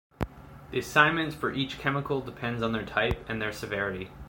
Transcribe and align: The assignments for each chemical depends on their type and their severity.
The 0.71 0.79
assignments 0.79 1.35
for 1.35 1.53
each 1.53 1.77
chemical 1.77 2.21
depends 2.21 2.63
on 2.63 2.71
their 2.71 2.83
type 2.87 3.23
and 3.29 3.39
their 3.39 3.51
severity. 3.51 4.09